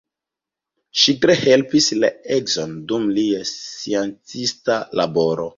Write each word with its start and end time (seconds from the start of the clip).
Ŝi 1.01 1.13
tre 1.25 1.35
helpis 1.41 1.89
la 2.05 2.11
edzon 2.37 2.75
dum 2.93 3.07
lia 3.19 3.45
sciencista 3.53 4.83
laboro. 5.03 5.49